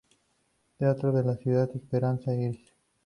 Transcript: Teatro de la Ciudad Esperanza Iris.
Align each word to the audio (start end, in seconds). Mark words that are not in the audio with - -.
Teatro 0.79 1.11
de 1.11 1.23
la 1.23 1.35
Ciudad 1.37 1.69
Esperanza 1.75 2.33
Iris. 2.33 2.73